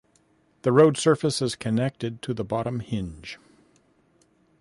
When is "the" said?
0.63-0.71, 2.33-2.43